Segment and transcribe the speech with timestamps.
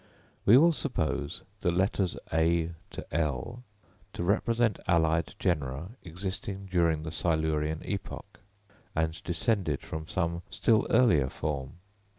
[0.47, 3.61] We will suppose the letters A to L
[4.13, 8.39] to represent allied genera existing during the Silurian epoch,
[8.95, 11.73] and descended from some still earlier form.